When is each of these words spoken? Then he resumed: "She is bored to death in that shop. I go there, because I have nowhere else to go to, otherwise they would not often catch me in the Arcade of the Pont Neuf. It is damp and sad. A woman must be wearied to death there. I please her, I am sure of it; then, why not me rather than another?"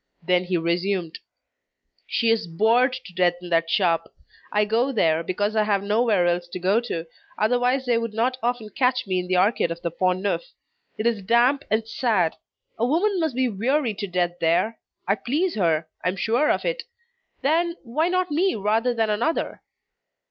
Then 0.23 0.45
he 0.45 0.57
resumed: 0.57 1.19
"She 2.07 2.31
is 2.31 2.47
bored 2.47 2.93
to 2.93 3.13
death 3.13 3.35
in 3.39 3.49
that 3.49 3.69
shop. 3.69 4.11
I 4.51 4.65
go 4.65 4.91
there, 4.91 5.21
because 5.21 5.55
I 5.55 5.61
have 5.63 5.83
nowhere 5.83 6.25
else 6.25 6.47
to 6.53 6.57
go 6.59 6.79
to, 6.81 7.05
otherwise 7.37 7.85
they 7.85 7.99
would 7.99 8.15
not 8.15 8.39
often 8.41 8.71
catch 8.71 9.05
me 9.05 9.19
in 9.19 9.27
the 9.27 9.37
Arcade 9.37 9.69
of 9.69 9.83
the 9.83 9.91
Pont 9.91 10.21
Neuf. 10.21 10.43
It 10.97 11.05
is 11.05 11.21
damp 11.21 11.63
and 11.69 11.87
sad. 11.87 12.35
A 12.79 12.85
woman 12.87 13.19
must 13.19 13.35
be 13.35 13.47
wearied 13.47 13.99
to 13.99 14.07
death 14.07 14.39
there. 14.39 14.79
I 15.07 15.13
please 15.13 15.53
her, 15.53 15.87
I 16.03 16.07
am 16.07 16.15
sure 16.15 16.49
of 16.49 16.65
it; 16.65 16.81
then, 17.43 17.75
why 17.83 18.09
not 18.09 18.31
me 18.31 18.55
rather 18.55 18.95
than 18.95 19.11
another?" 19.11 19.61